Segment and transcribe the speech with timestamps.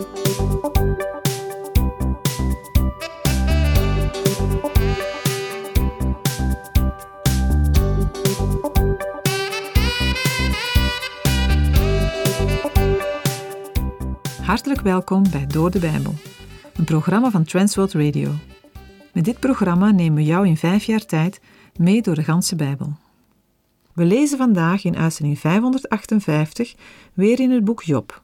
[0.00, 0.16] Hartelijk
[14.80, 16.14] welkom bij Door de Bijbel,
[16.74, 18.30] een programma van Transworld Radio.
[19.12, 21.40] Met dit programma nemen we jou in vijf jaar tijd
[21.76, 22.92] mee door de ganse Bijbel.
[23.94, 26.74] We lezen vandaag in uitzending 558
[27.14, 28.22] weer in het boek Job.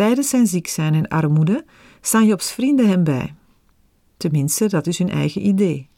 [0.00, 1.64] Tijdens zijn ziek zijn en armoede
[2.00, 3.34] staan Jobs vrienden hem bij.
[4.16, 5.88] Tenminste, dat is hun eigen idee.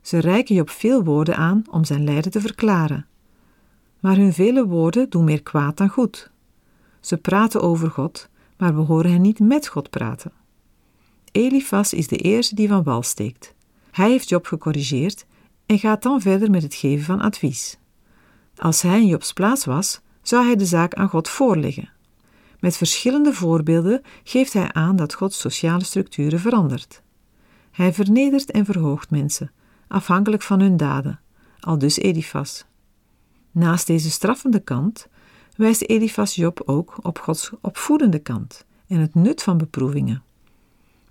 [0.00, 3.06] Ze reiken Job veel woorden aan om zijn lijden te verklaren.
[4.00, 6.30] Maar hun vele woorden doen meer kwaad dan goed.
[7.00, 10.32] Ze praten over God, maar we horen hen niet met God praten.
[11.32, 13.54] Elifas is de eerste die van wal steekt.
[13.90, 15.26] Hij heeft Job gecorrigeerd
[15.66, 17.78] en gaat dan verder met het geven van advies.
[18.56, 21.90] Als hij in Jobs plaats was, zou hij de zaak aan God voorleggen.
[22.62, 27.02] Met verschillende voorbeelden geeft hij aan dat God sociale structuren verandert.
[27.70, 29.50] Hij vernedert en verhoogt mensen,
[29.88, 31.20] afhankelijk van hun daden,
[31.60, 32.64] al dus Elifas.
[33.50, 35.08] Naast deze straffende kant
[35.56, 40.22] wijst Elifas Job ook op Gods opvoedende kant en het nut van beproevingen.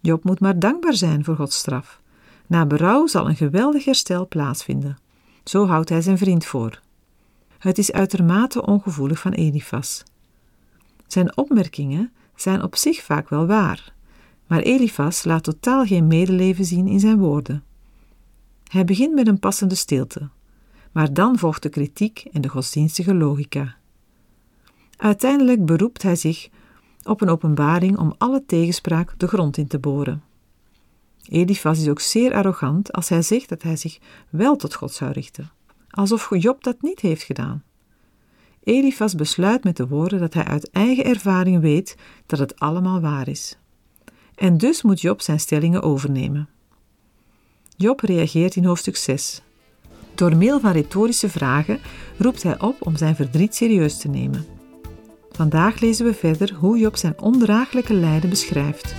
[0.02, 2.02] Job moet maar dankbaar zijn voor Gods straf.
[2.48, 4.98] Na berouw zal een geweldig herstel plaatsvinden.
[5.44, 6.82] Zo houdt hij zijn vriend voor.
[7.58, 10.04] Het is uitermate ongevoelig van Elifas.
[11.12, 13.94] Zijn opmerkingen zijn op zich vaak wel waar,
[14.48, 17.64] maar Elifas laat totaal geen medeleven zien in zijn woorden.
[18.68, 20.30] Hij begint met een passende stilte,
[20.92, 23.76] maar dan volgt de kritiek en de godsdienstige logica.
[24.98, 26.50] Uiteindelijk beroept hij zich
[27.04, 30.24] op een openbaring om alle tegenspraak de grond in te boren.
[31.30, 35.12] Elifas is ook zeer arrogant als hij zegt dat hij zich wel tot God zou
[35.12, 35.52] richten,
[35.90, 37.64] alsof Job dat niet heeft gedaan.
[38.64, 41.96] Elifas besluit met de woorden dat hij uit eigen ervaring weet
[42.26, 43.58] dat het allemaal waar is.
[44.36, 46.50] En dus moet Job zijn stellingen overnemen.
[47.76, 49.42] Job reageert in hoofdstuk 6.
[50.16, 51.80] Door middel van retorische vragen
[52.18, 54.46] roept hij op om zijn verdriet serieus te nemen.
[55.32, 58.96] Vandaag lezen we verder hoe Job zijn ondraaglijke lijden beschrijft.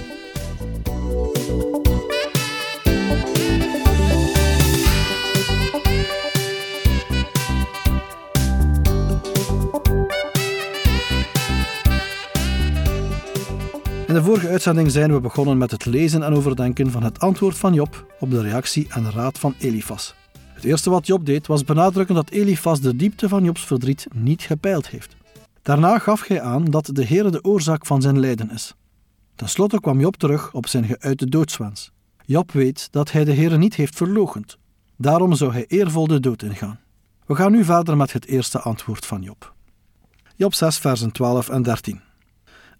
[14.12, 17.58] In de vorige uitzending zijn we begonnen met het lezen en overdenken van het antwoord
[17.58, 20.14] van Job op de reactie en raad van Elifas.
[20.54, 24.42] Het eerste wat Job deed was benadrukken dat Elifas de diepte van Jobs verdriet niet
[24.42, 25.16] gepeild heeft.
[25.62, 28.74] Daarna gaf hij aan dat de Heer de oorzaak van zijn lijden is.
[29.34, 31.92] Ten slotte kwam Job terug op zijn geuite doodswens.
[32.24, 34.58] Job weet dat hij de Heer niet heeft verloochend.
[34.96, 36.80] Daarom zou hij eervol de dood ingaan.
[37.26, 39.54] We gaan nu verder met het eerste antwoord van Job.
[40.36, 42.00] Job 6, versen 12 en 13.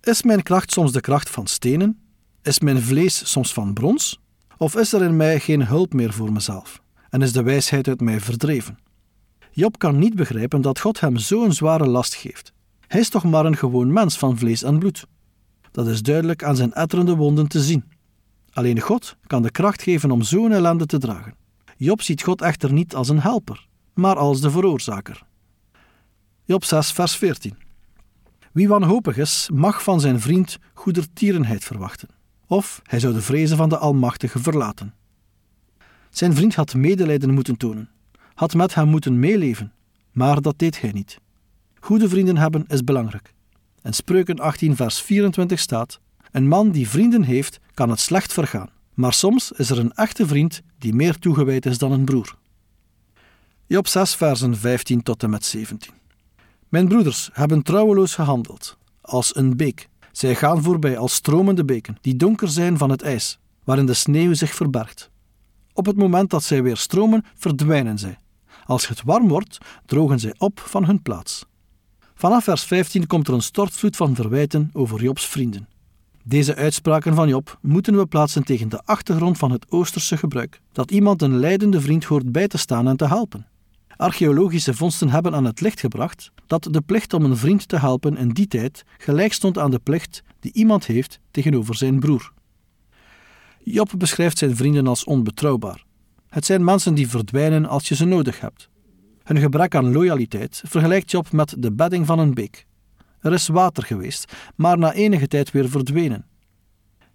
[0.02, 1.98] Is mijn kracht soms de kracht van stenen?
[2.42, 4.20] Is mijn vlees soms van brons?
[4.56, 6.82] Of is er in mij geen hulp meer voor mezelf?
[7.10, 8.78] En is de wijsheid uit mij verdreven?
[9.50, 12.52] Job kan niet begrijpen dat God hem zo'n zware last geeft.
[12.86, 15.06] Hij is toch maar een gewoon mens van vlees en bloed.
[15.70, 17.84] Dat is duidelijk aan zijn etterende wonden te zien.
[18.52, 21.34] Alleen God kan de kracht geven om zo'n ellende te dragen.
[21.76, 25.22] Job ziet God echter niet als een helper, maar als de veroorzaker.
[26.44, 27.56] Job 6, vers 14.
[28.52, 32.08] Wie wanhopig is, mag van zijn vriend goedertierenheid verwachten,
[32.46, 34.94] of hij zou de vrezen van de Almachtige verlaten.
[36.10, 37.90] Zijn vriend had medelijden moeten tonen,
[38.34, 39.72] had met hem moeten meeleven,
[40.10, 41.18] maar dat deed hij niet.
[41.80, 43.34] Goede vrienden hebben is belangrijk.
[43.82, 48.70] In Spreuken 18, vers 24 staat: Een man die vrienden heeft, kan het slecht vergaan,
[48.94, 52.36] maar soms is er een echte vriend die meer toegewijd is dan een broer.
[53.66, 56.01] Job 6, versen 15 tot en met 17.
[56.72, 59.88] Mijn broeders hebben trouweloos gehandeld, als een beek.
[60.12, 64.34] Zij gaan voorbij als stromende beken, die donker zijn van het ijs, waarin de sneeuw
[64.34, 65.10] zich verbergt.
[65.72, 68.18] Op het moment dat zij weer stromen, verdwijnen zij.
[68.64, 71.46] Als het warm wordt, drogen zij op van hun plaats.
[72.14, 75.68] Vanaf vers 15 komt er een stortvloed van verwijten over Jobs vrienden.
[76.24, 80.90] Deze uitspraken van Job moeten we plaatsen tegen de achtergrond van het Oosterse gebruik, dat
[80.90, 83.46] iemand een lijdende vriend hoort bij te staan en te helpen.
[84.02, 88.16] Archeologische vondsten hebben aan het licht gebracht dat de plicht om een vriend te helpen
[88.16, 92.32] in die tijd gelijk stond aan de plicht die iemand heeft tegenover zijn broer.
[93.58, 95.84] Job beschrijft zijn vrienden als onbetrouwbaar.
[96.28, 98.68] Het zijn mensen die verdwijnen als je ze nodig hebt.
[99.22, 102.66] Hun gebrek aan loyaliteit vergelijkt Job met de bedding van een beek.
[103.20, 106.26] Er is water geweest, maar na enige tijd weer verdwenen.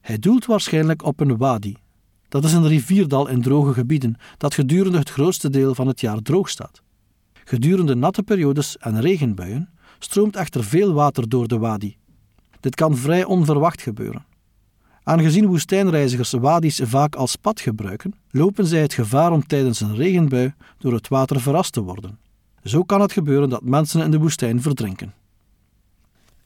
[0.02, 1.76] Hij doelt waarschijnlijk op een wadi.
[2.30, 6.22] Dat is een rivierdal in droge gebieden dat gedurende het grootste deel van het jaar
[6.22, 6.82] droog staat.
[7.44, 9.70] Gedurende natte periodes en regenbuien
[10.00, 11.98] stroomt echter veel water door de wadi.
[12.60, 14.26] Dit kan vrij onverwacht gebeuren.
[15.04, 20.54] Aangezien woestijnreizigers wadi's vaak als pad gebruiken, lopen zij het gevaar om tijdens een regenbui
[20.78, 22.20] door het water verrast te worden.
[22.64, 25.14] Zo kan het gebeuren dat mensen in de woestijn verdrinken.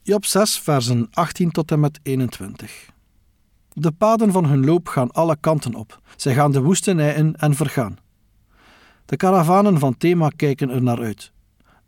[0.01, 2.89] Job 6, versen 18 tot en met 21.
[3.73, 6.01] De paden van hun loop gaan alle kanten op.
[6.15, 7.97] Zij gaan de woestenij in en vergaan.
[9.05, 11.31] De karavanen van Thema kijken er naar uit.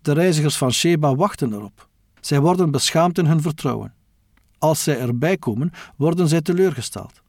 [0.01, 1.87] De reizigers van Sheba wachten erop.
[2.19, 3.93] Zij worden beschaamd in hun vertrouwen.
[4.57, 7.21] Als zij erbij komen, worden zij teleurgesteld.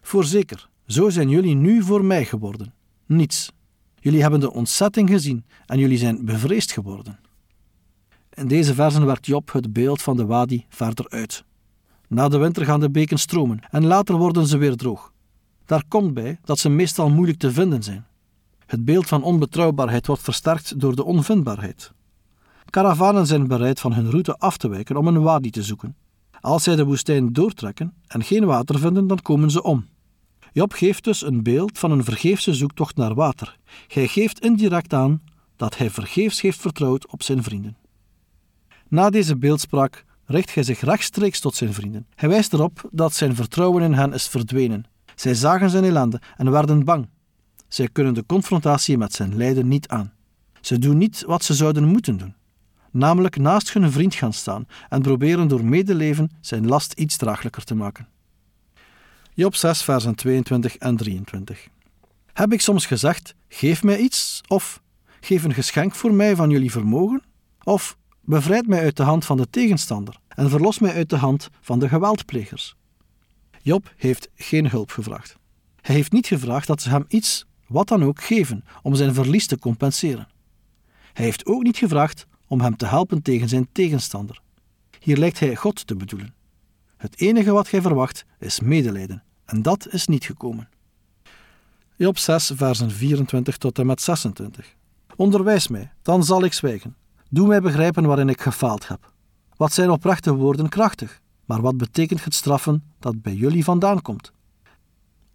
[0.00, 2.74] Voorzeker, zo zijn jullie nu voor mij geworden.
[3.06, 3.52] Niets.
[4.00, 7.20] Jullie hebben de ontzetting gezien en jullie zijn bevreesd geworden.
[8.34, 11.44] In deze versen werkt Job het beeld van de wadi verder uit.
[12.12, 15.12] Na de winter gaan de beken stromen en later worden ze weer droog.
[15.66, 18.06] Daar komt bij dat ze meestal moeilijk te vinden zijn.
[18.66, 21.92] Het beeld van onbetrouwbaarheid wordt versterkt door de onvindbaarheid.
[22.70, 25.96] Karavanen zijn bereid van hun route af te wijken om een wadi te zoeken.
[26.40, 29.86] Als zij de woestijn doortrekken en geen water vinden, dan komen ze om.
[30.52, 33.56] Job geeft dus een beeld van een vergeefse zoektocht naar water.
[33.88, 35.22] Hij geeft indirect aan
[35.56, 37.76] dat hij vergeefs heeft vertrouwd op zijn vrienden.
[38.88, 42.06] Na deze beeldspraak richt hij zich rechtstreeks tot zijn vrienden.
[42.14, 44.84] Hij wijst erop dat zijn vertrouwen in hen is verdwenen.
[45.14, 47.08] Zij zagen zijn ellende en werden bang.
[47.68, 50.12] Zij kunnen de confrontatie met zijn lijden niet aan.
[50.60, 52.34] Ze doen niet wat ze zouden moeten doen,
[52.90, 57.74] namelijk naast hun vriend gaan staan en proberen door medeleven zijn last iets draaglijker te
[57.74, 58.08] maken.
[59.34, 61.68] Job 6, versen 22 en 23.
[62.32, 64.82] Heb ik soms gezegd: geef mij iets, of
[65.20, 67.22] geef een geschenk voor mij van jullie vermogen,
[67.62, 71.48] of bevrijd mij uit de hand van de tegenstander en verlos mij uit de hand
[71.60, 72.76] van de geweldplegers.
[73.62, 75.36] Job heeft geen hulp gevraagd.
[75.80, 79.46] Hij heeft niet gevraagd dat ze hem iets, wat dan ook, geven om zijn verlies
[79.46, 80.28] te compenseren.
[81.12, 84.40] Hij heeft ook niet gevraagd om hem te helpen tegen zijn tegenstander.
[85.00, 86.34] Hier lijkt hij God te bedoelen.
[86.96, 90.68] Het enige wat hij verwacht is medelijden, en dat is niet gekomen.
[91.96, 94.74] Job 6, versen 24 tot en met 26.
[95.16, 96.96] Onderwijs mij, dan zal ik zwijgen.
[97.34, 99.12] Doe mij begrijpen waarin ik gefaald heb.
[99.56, 104.32] Wat zijn oprechte woorden krachtig, maar wat betekent het straffen dat bij jullie vandaan komt?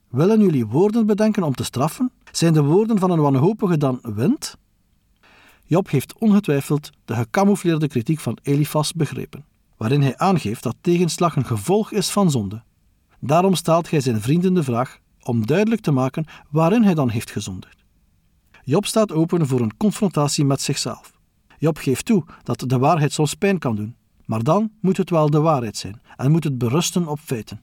[0.09, 2.11] Willen jullie woorden bedenken om te straffen?
[2.31, 4.57] Zijn de woorden van een wanhopige dan wind?
[5.63, 9.45] Job heeft ongetwijfeld de gecamoufleerde kritiek van Elifas begrepen,
[9.77, 12.63] waarin hij aangeeft dat tegenslag een gevolg is van zonde.
[13.19, 17.31] Daarom stelt hij zijn vrienden de vraag om duidelijk te maken waarin hij dan heeft
[17.31, 17.83] gezondigd.
[18.63, 21.16] Job staat open voor een confrontatie met zichzelf.
[21.57, 23.95] Job geeft toe dat de waarheid soms pijn kan doen,
[24.25, 27.61] maar dan moet het wel de waarheid zijn en moet het berusten op feiten.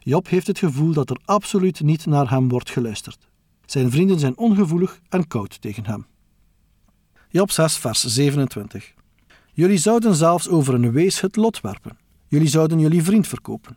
[0.00, 3.28] Job heeft het gevoel dat er absoluut niet naar hem wordt geluisterd.
[3.66, 6.06] Zijn vrienden zijn ongevoelig en koud tegen hem.
[7.28, 8.94] Job 6, vers 27.
[9.52, 11.96] Jullie zouden zelfs over een wees het lot werpen.
[12.26, 13.76] Jullie zouden jullie vriend verkopen.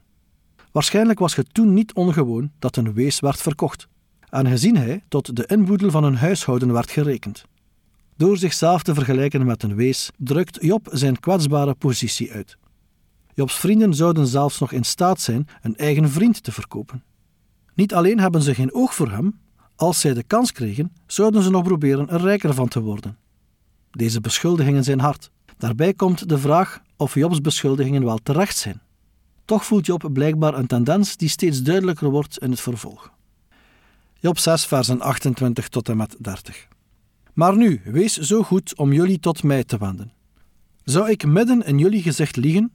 [0.71, 3.87] Waarschijnlijk was het toen niet ongewoon dat een wees werd verkocht,
[4.29, 7.45] aangezien hij tot de inboedel van een huishouden werd gerekend.
[8.17, 12.57] Door zichzelf te vergelijken met een wees, drukt Job zijn kwetsbare positie uit.
[13.33, 17.03] Jobs vrienden zouden zelfs nog in staat zijn een eigen vriend te verkopen.
[17.73, 19.39] Niet alleen hebben ze geen oog voor hem,
[19.75, 23.17] als zij de kans kregen, zouden ze nog proberen er rijker van te worden.
[23.91, 25.31] Deze beschuldigingen zijn hard.
[25.57, 28.81] Daarbij komt de vraag of Jobs beschuldigingen wel terecht zijn.
[29.45, 33.11] Toch voelt Job blijkbaar een tendens die steeds duidelijker wordt in het vervolg.
[34.19, 36.67] Job 6, versen 28 tot en met 30.
[37.35, 40.11] Maar nu, wees zo goed om jullie tot mij te wenden.
[40.83, 42.71] Zou ik midden in jullie gezicht liegen?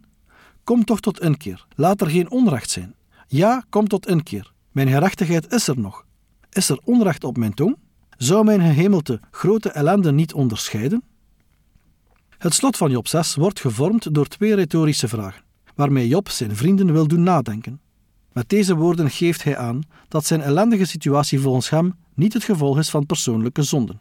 [0.65, 1.67] Kom toch tot inkeer.
[1.75, 2.95] Laat er geen onrecht zijn.
[3.27, 4.53] Ja, kom tot inkeer.
[4.73, 6.05] Mijn gerechtigheid is er nog.
[6.51, 7.77] Is er onrecht op mijn tong?
[8.17, 11.03] Zou mijn gehemelte grote ellende niet onderscheiden?
[12.39, 15.43] Het slot van Job 6 wordt gevormd door twee retorische vragen,
[15.75, 17.81] waarmee Job zijn vrienden wil doen nadenken.
[18.33, 22.79] Met deze woorden geeft hij aan dat zijn ellendige situatie volgens hem niet het gevolg
[22.79, 24.01] is van persoonlijke zonden.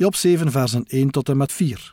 [0.00, 1.92] Job 7, versen 1 tot en met 4.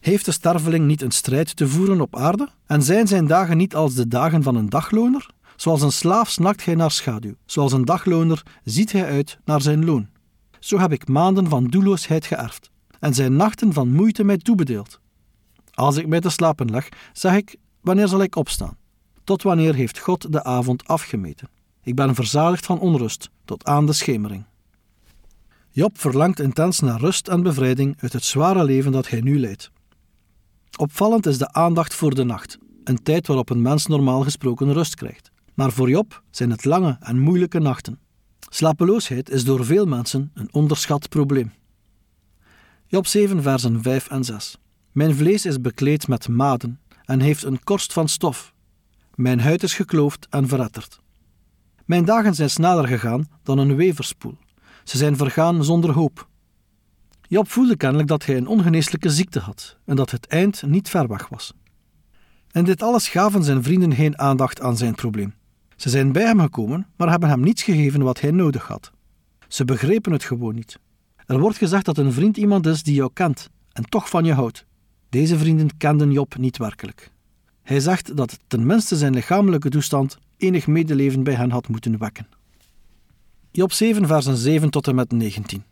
[0.00, 2.48] Heeft de sterveling niet een strijd te voeren op aarde?
[2.66, 5.30] En zijn zijn dagen niet als de dagen van een dagloner?
[5.56, 9.84] Zoals een slaaf snakt hij naar schaduw, zoals een dagloner ziet hij uit naar zijn
[9.84, 10.08] loon.
[10.58, 15.00] Zo heb ik maanden van doelloosheid geërfd, en zijn nachten van moeite mij toebedeeld.
[15.74, 18.76] Als ik mij te slapen leg, zeg ik: Wanneer zal ik opstaan?
[19.24, 21.48] Tot wanneer heeft God de avond afgemeten?
[21.82, 24.44] Ik ben verzadigd van onrust tot aan de schemering.
[25.78, 29.70] Job verlangt intens naar rust en bevrijding uit het zware leven dat hij nu leidt.
[30.76, 34.94] Opvallend is de aandacht voor de nacht, een tijd waarop een mens normaal gesproken rust
[34.94, 35.30] krijgt.
[35.54, 37.98] Maar voor Job zijn het lange en moeilijke nachten.
[38.48, 41.52] Slapeloosheid is door veel mensen een onderschat probleem.
[42.86, 44.56] Job 7, versen 5 en 6.
[44.92, 48.54] Mijn vlees is bekleed met maden en heeft een korst van stof.
[49.14, 51.00] Mijn huid is gekloofd en veretterd.
[51.84, 54.38] Mijn dagen zijn sneller gegaan dan een weverspoel.
[54.88, 56.28] Ze zijn vergaan zonder hoop.
[57.22, 61.08] Job voelde kennelijk dat hij een ongeneeslijke ziekte had en dat het eind niet ver
[61.08, 61.52] weg was.
[62.50, 65.34] En dit alles gaven zijn vrienden geen aandacht aan zijn probleem.
[65.76, 68.90] Ze zijn bij hem gekomen, maar hebben hem niets gegeven wat hij nodig had.
[69.48, 70.78] Ze begrepen het gewoon niet.
[71.26, 74.32] Er wordt gezegd dat een vriend iemand is die jou kent en toch van je
[74.32, 74.66] houdt.
[75.08, 77.10] Deze vrienden kenden Job niet werkelijk.
[77.62, 82.37] Hij zegt dat tenminste zijn lichamelijke toestand enig medeleven bij hen had moeten wekken.
[83.58, 85.62] Job 7, versen 7 tot en met 19.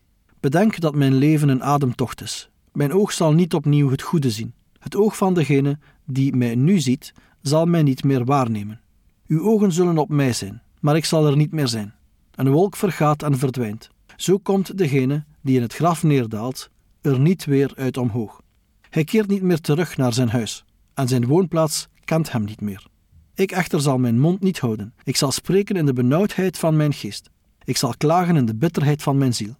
[0.40, 2.50] Bedenk dat mijn leven een ademtocht is.
[2.72, 4.54] Mijn oog zal niet opnieuw het goede zien.
[4.78, 7.12] Het oog van degene die mij nu ziet,
[7.42, 8.80] zal mij niet meer waarnemen.
[9.26, 11.94] Uw ogen zullen op mij zijn, maar ik zal er niet meer zijn.
[12.34, 13.90] Een wolk vergaat en verdwijnt.
[14.16, 18.42] Zo komt degene die in het graf neerdaalt, er niet weer uit omhoog.
[18.90, 20.64] Hij keert niet meer terug naar zijn huis,
[20.94, 22.86] en zijn woonplaats kent hem niet meer.
[23.34, 24.94] Ik echter zal mijn mond niet houden.
[25.04, 27.30] Ik zal spreken in de benauwdheid van mijn geest.
[27.66, 29.56] Ik zal klagen in de bitterheid van mijn ziel.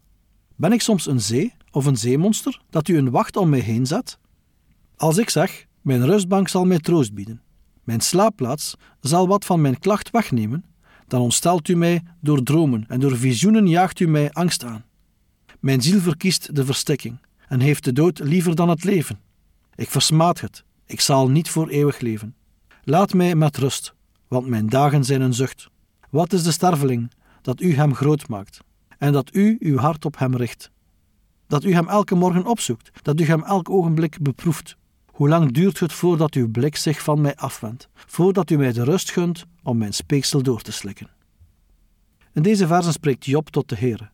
[0.56, 3.86] Ben ik soms een zee of een zeemonster dat u een wacht om mij heen
[3.86, 4.18] zet?
[4.96, 7.42] Als ik zeg, mijn rustbank zal mij troost bieden,
[7.84, 10.64] mijn slaapplaats zal wat van mijn klacht wegnemen,
[11.06, 14.84] dan ontstelt u mij door dromen en door visioenen jaagt u mij angst aan.
[15.60, 19.20] Mijn ziel verkiest de verstikking en heeft de dood liever dan het leven.
[19.74, 22.34] Ik versmaad het, ik zal niet voor eeuwig leven.
[22.84, 23.94] Laat mij met rust,
[24.28, 25.68] want mijn dagen zijn een zucht.
[26.10, 27.10] Wat is de sterveling
[27.46, 28.58] dat u hem groot maakt
[28.98, 30.70] en dat u uw hart op hem richt?
[31.46, 34.76] Dat u hem elke morgen opzoekt, dat u hem elk ogenblik beproeft.
[35.06, 38.84] Hoe lang duurt het voordat uw blik zich van mij afwendt, voordat u mij de
[38.84, 41.10] rust gunt om mijn speeksel door te slikken?
[42.32, 44.10] In deze versen spreekt Job tot de Heere.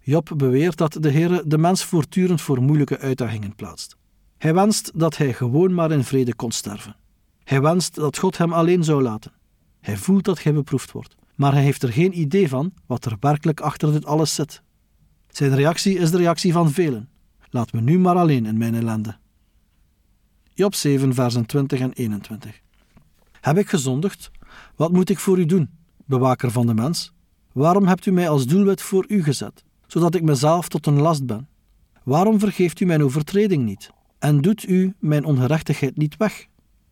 [0.00, 3.96] Job beweert dat de Heere de mens voortdurend voor moeilijke uitdagingen plaatst.
[4.38, 6.96] Hij wenst dat hij gewoon maar in vrede kon sterven.
[7.44, 9.32] Hij wenst dat God hem alleen zou laten.
[9.80, 13.16] Hij voelt dat hij beproefd wordt, maar hij heeft er geen idee van wat er
[13.20, 14.62] werkelijk achter dit alles zit.
[15.28, 17.08] Zijn reactie is de reactie van velen.
[17.50, 19.16] Laat me nu maar alleen in mijn ellende.
[20.54, 22.60] Job 7, versen 20 en 21.
[23.40, 24.30] Heb ik gezondigd?
[24.76, 25.70] Wat moet ik voor u doen,
[26.04, 27.12] bewaker van de mens?
[27.52, 31.26] Waarom hebt u mij als doelwit voor u gezet, zodat ik mezelf tot een last
[31.26, 31.48] ben?
[32.04, 36.46] Waarom vergeeft u mijn overtreding niet en doet u mijn ongerechtigheid niet weg?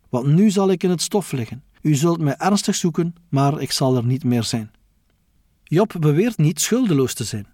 [0.09, 1.63] Want nu zal ik in het stof liggen.
[1.81, 4.71] U zult mij ernstig zoeken, maar ik zal er niet meer zijn.
[5.65, 7.47] Job beweert niet schuldeloos te zijn.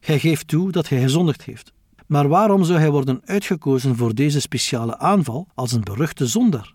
[0.00, 1.72] Hij geeft toe dat hij gezondigd heeft.
[2.06, 6.72] Maar waarom zou hij worden uitgekozen voor deze speciale aanval als een beruchte zondaar?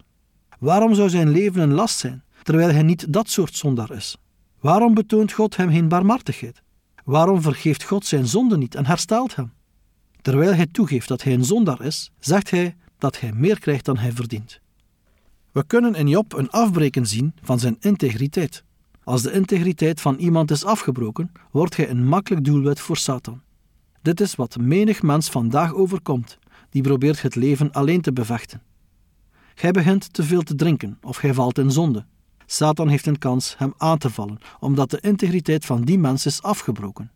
[0.60, 4.18] Waarom zou zijn leven een last zijn, terwijl hij niet dat soort zondaar is?
[4.60, 6.62] Waarom betoont God hem geen barmhartigheid?
[7.03, 9.53] Waarom vergeeft God zijn zonde niet en herstelt hem?
[10.22, 13.98] Terwijl hij toegeeft dat hij een zondaar is, zegt hij dat hij meer krijgt dan
[13.98, 14.60] hij verdient.
[15.51, 18.63] We kunnen in Job een afbreken zien van zijn integriteit.
[19.03, 23.41] Als de integriteit van iemand is afgebroken, wordt hij een makkelijk doelwit voor Satan.
[24.01, 26.38] Dit is wat menig mens vandaag overkomt,
[26.70, 28.62] die probeert het leven alleen te bevechten.
[29.56, 32.06] Gij begint te veel te drinken of gij valt in zonde.
[32.46, 36.41] Satan heeft een kans hem aan te vallen, omdat de integriteit van die mens is
[36.41, 37.12] afgebroken.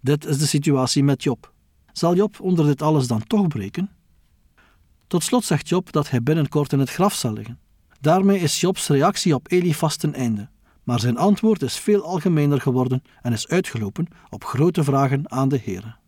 [0.00, 1.52] Dit is de situatie met Job.
[1.92, 3.90] Zal Job onder dit alles dan toch breken?
[5.12, 7.58] Tot slot zegt Job dat hij binnenkort in het graf zal liggen.
[8.00, 10.48] Daarmee is Jobs reactie op Elifas ten einde,
[10.82, 15.60] maar zijn antwoord is veel algemener geworden en is uitgelopen op grote vragen aan de
[15.64, 15.98] Heer.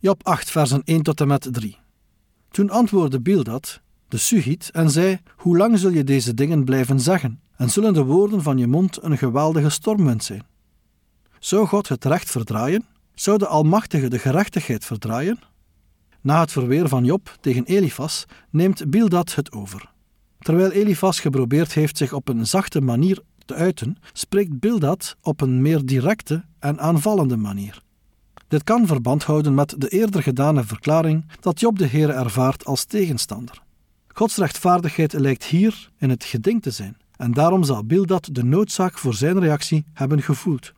[0.00, 1.78] Job 8, versen 1 tot en met 3.
[2.50, 7.40] Toen antwoordde Bildad, de Sugit, en zei: Hoe lang zul je deze dingen blijven zeggen?
[7.56, 10.46] En zullen de woorden van je mond een geweldige stormwind zijn?
[11.38, 12.86] Zou God het recht verdraaien?
[13.14, 15.47] Zou de Almachtige de gerechtigheid verdraaien?
[16.28, 19.92] Na het verweer van Job tegen Elifas neemt Bildad het over.
[20.38, 25.62] Terwijl Elifas geprobeerd heeft zich op een zachte manier te uiten, spreekt Bildad op een
[25.62, 27.82] meer directe en aanvallende manier.
[28.48, 32.84] Dit kan verband houden met de eerder gedane verklaring dat Job de Heer ervaart als
[32.84, 33.62] tegenstander.
[34.08, 38.98] Gods rechtvaardigheid lijkt hier in het geding te zijn, en daarom zal Bildad de noodzaak
[38.98, 40.72] voor zijn reactie hebben gevoeld.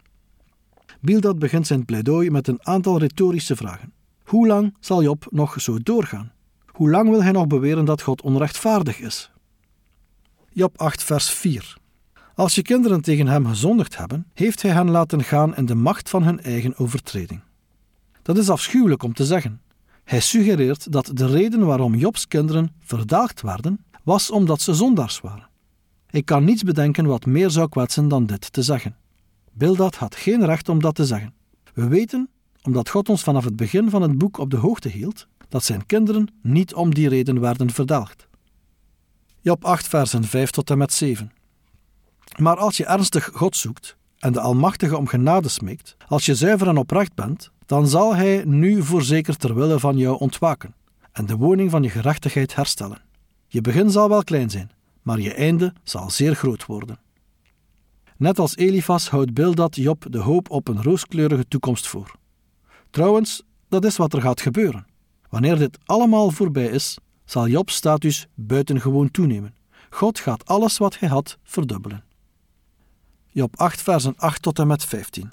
[1.01, 3.93] Bildad begint zijn pleidooi met een aantal retorische vragen.
[4.31, 6.33] Hoe lang zal Job nog zo doorgaan?
[6.67, 9.31] Hoe lang wil hij nog beweren dat God onrechtvaardig is?
[10.49, 11.77] Job 8, vers 4.
[12.35, 16.09] Als je kinderen tegen hem gezondigd hebben, heeft hij hen laten gaan in de macht
[16.09, 17.41] van hun eigen overtreding.
[18.23, 19.61] Dat is afschuwelijk om te zeggen.
[20.05, 25.49] Hij suggereert dat de reden waarom Jobs kinderen verdaagd werden, was omdat ze zondaars waren.
[26.11, 28.97] Ik kan niets bedenken wat meer zou kwetsen dan dit te zeggen.
[29.53, 31.35] Bildad had geen recht om dat te zeggen.
[31.75, 32.29] We weten,
[32.63, 35.87] omdat God ons vanaf het begin van het boek op de hoogte hield, dat zijn
[35.87, 38.29] kinderen niet om die reden werden verdelgd.
[39.41, 41.33] Job 8, versen 5 tot en met 7.
[42.39, 46.69] Maar als je ernstig God zoekt en de Almachtige om genade smeekt, als je zuiver
[46.69, 50.75] en oprecht bent, dan zal Hij nu voorzeker ter wille van jou ontwaken
[51.13, 53.03] en de woning van je gerechtigheid herstellen.
[53.47, 54.71] Je begin zal wel klein zijn,
[55.03, 56.99] maar je einde zal zeer groot worden.
[58.17, 62.19] Net als Elifas houdt Bildad Job de hoop op een rooskleurige toekomst voor.
[62.91, 64.87] Trouwens, dat is wat er gaat gebeuren.
[65.29, 69.55] Wanneer dit allemaal voorbij is, zal Jobs status buitengewoon toenemen.
[69.91, 72.05] God gaat alles wat hij had verdubbelen.
[73.29, 75.33] Job 8, versen 8 tot en met 15.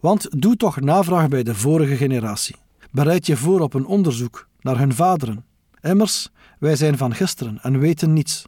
[0.00, 2.56] Want doe toch navraag bij de vorige generatie.
[2.90, 5.44] Bereid je voor op een onderzoek naar hun vaderen.
[5.80, 6.28] Immers,
[6.58, 8.46] wij zijn van gisteren en weten niets.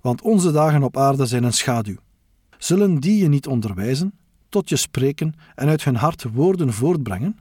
[0.00, 1.96] Want onze dagen op aarde zijn een schaduw.
[2.58, 4.12] Zullen die je niet onderwijzen,
[4.54, 7.38] tot je spreken en uit hun hart woorden voortbrengen?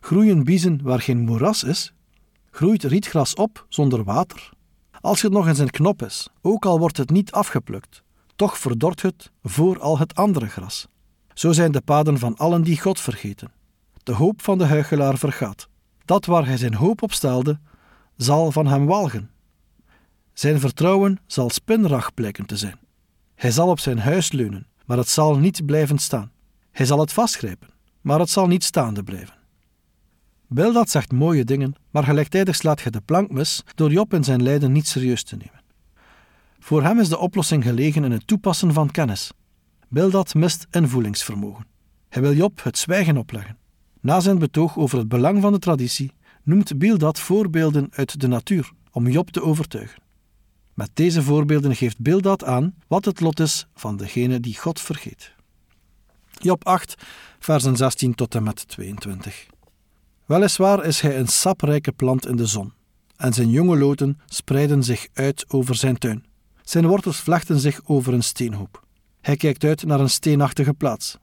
[0.00, 1.92] Groeien biezen waar geen moeras is?
[2.50, 4.50] Groeit rietgras op zonder water?
[5.00, 8.02] Als het nog in zijn knop is, ook al wordt het niet afgeplukt,
[8.36, 10.86] toch verdort het voor al het andere gras.
[11.34, 13.52] Zo zijn de paden van allen die God vergeten.
[14.02, 15.68] De hoop van de huichelaar vergaat.
[16.04, 17.58] Dat waar hij zijn hoop op stelde,
[18.16, 19.30] zal van hem walgen.
[20.32, 22.78] Zijn vertrouwen zal spinrag blijken te zijn.
[23.34, 26.30] Hij zal op zijn huis leunen, maar het zal niet blijven staan.
[26.70, 27.68] Hij zal het vastgrijpen,
[28.00, 29.38] maar het zal niet staande blijven.
[30.46, 34.42] Bildad zegt mooie dingen, maar gelijktijdig slaat hij de plank mis door Job in zijn
[34.42, 35.62] lijden niet serieus te nemen.
[36.58, 39.30] Voor hem is de oplossing gelegen in het toepassen van kennis.
[39.88, 41.66] Bildad mist invoelingsvermogen.
[42.08, 43.58] Hij wil Job het zwijgen opleggen.
[44.00, 46.12] Na zijn betoog over het belang van de traditie
[46.42, 50.02] noemt Bildad voorbeelden uit de natuur om Job te overtuigen.
[50.74, 55.34] Met deze voorbeelden geeft Bildad aan wat het lot is van degene die God vergeet.
[56.42, 56.94] Job 8,
[57.38, 59.46] versen 16 tot en met 22.
[60.26, 62.72] Weliswaar is hij een saprijke plant in de zon,
[63.16, 66.24] en zijn jonge loten spreiden zich uit over zijn tuin.
[66.62, 68.84] Zijn wortels vlechten zich over een steenhoop.
[69.20, 71.18] Hij kijkt uit naar een steenachtige plaats.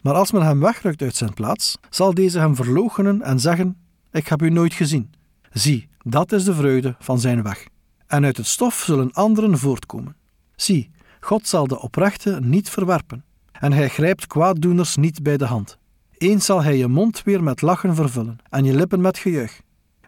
[0.00, 3.76] Maar als men hem wegrukt uit zijn plaats, zal deze hem verloochenen en zeggen:
[4.12, 5.12] Ik heb u nooit gezien.
[5.52, 7.66] Zie, dat is de vreugde van zijn weg.
[8.06, 10.16] En uit het stof zullen anderen voortkomen.
[10.56, 13.24] Zie, God zal de oprechte niet verwerpen,
[13.62, 15.78] en hij grijpt kwaaddoeners niet bij de hand.
[16.18, 19.60] Eens zal hij je mond weer met lachen vervullen en je lippen met gejuich.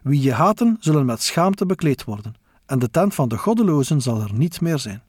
[0.03, 2.33] Wie je haten, zullen met schaamte bekleed worden,
[2.65, 5.01] en de tent van de goddelozen zal er niet meer zijn.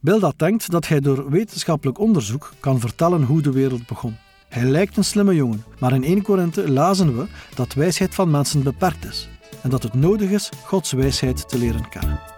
[0.00, 4.16] Bildad denkt dat hij door wetenschappelijk onderzoek kan vertellen hoe de wereld begon.
[4.48, 8.62] Hij lijkt een slimme jongen, maar in 1 Korinthe lazen we dat wijsheid van mensen
[8.62, 9.28] beperkt is
[9.62, 12.37] en dat het nodig is Gods wijsheid te leren kennen.